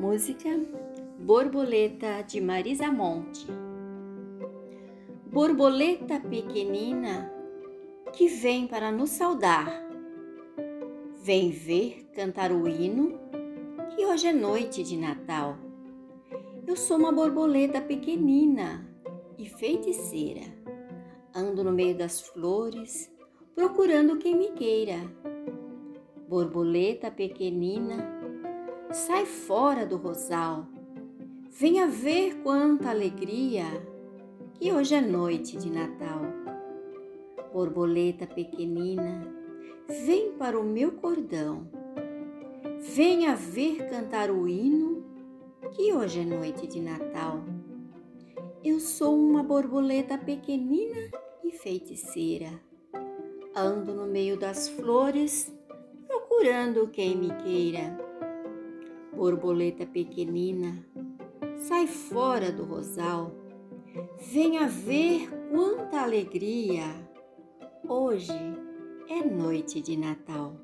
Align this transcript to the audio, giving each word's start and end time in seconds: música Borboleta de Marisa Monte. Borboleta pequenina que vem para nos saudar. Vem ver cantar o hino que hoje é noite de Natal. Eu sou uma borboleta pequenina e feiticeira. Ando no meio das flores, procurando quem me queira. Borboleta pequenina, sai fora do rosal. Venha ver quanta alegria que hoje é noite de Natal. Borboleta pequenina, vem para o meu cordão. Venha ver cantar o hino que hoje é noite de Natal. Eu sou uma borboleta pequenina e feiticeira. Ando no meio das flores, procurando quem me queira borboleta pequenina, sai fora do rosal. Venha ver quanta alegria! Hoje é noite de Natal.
música 0.00 0.48
Borboleta 1.18 2.22
de 2.22 2.40
Marisa 2.40 2.90
Monte. 2.90 3.46
Borboleta 5.26 6.18
pequenina 6.18 7.30
que 8.10 8.26
vem 8.26 8.66
para 8.66 8.90
nos 8.90 9.10
saudar. 9.10 9.70
Vem 11.22 11.50
ver 11.50 12.08
cantar 12.14 12.50
o 12.50 12.66
hino 12.66 13.20
que 13.94 14.06
hoje 14.06 14.28
é 14.28 14.32
noite 14.32 14.82
de 14.82 14.96
Natal. 14.96 15.58
Eu 16.66 16.76
sou 16.76 16.96
uma 16.96 17.12
borboleta 17.12 17.82
pequenina 17.82 18.88
e 19.36 19.50
feiticeira. 19.50 20.46
Ando 21.34 21.62
no 21.62 21.72
meio 21.72 21.94
das 21.94 22.22
flores, 22.22 23.14
procurando 23.54 24.16
quem 24.16 24.34
me 24.34 24.52
queira. 24.52 24.96
Borboleta 26.26 27.10
pequenina, 27.10 28.19
sai 28.92 29.24
fora 29.24 29.86
do 29.86 29.96
rosal. 29.96 30.66
Venha 31.50 31.86
ver 31.86 32.42
quanta 32.42 32.90
alegria 32.90 33.64
que 34.54 34.72
hoje 34.72 34.94
é 34.94 35.00
noite 35.00 35.56
de 35.56 35.70
Natal. 35.70 36.22
Borboleta 37.52 38.26
pequenina, 38.26 39.26
vem 39.88 40.32
para 40.32 40.58
o 40.58 40.64
meu 40.64 40.92
cordão. 40.92 41.68
Venha 42.80 43.36
ver 43.36 43.88
cantar 43.88 44.30
o 44.30 44.48
hino 44.48 45.04
que 45.72 45.92
hoje 45.92 46.20
é 46.20 46.24
noite 46.24 46.66
de 46.66 46.80
Natal. 46.80 47.44
Eu 48.64 48.80
sou 48.80 49.16
uma 49.16 49.42
borboleta 49.42 50.18
pequenina 50.18 51.10
e 51.44 51.52
feiticeira. 51.52 52.60
Ando 53.54 53.94
no 53.94 54.06
meio 54.06 54.38
das 54.38 54.68
flores, 54.68 55.52
procurando 56.06 56.88
quem 56.88 57.16
me 57.16 57.28
queira 57.36 58.09
borboleta 59.20 59.84
pequenina, 59.84 60.82
sai 61.58 61.86
fora 61.86 62.50
do 62.50 62.64
rosal. 62.64 63.30
Venha 64.32 64.66
ver 64.66 65.28
quanta 65.50 66.00
alegria! 66.00 66.86
Hoje 67.86 68.32
é 69.10 69.22
noite 69.22 69.82
de 69.82 69.94
Natal. 69.94 70.56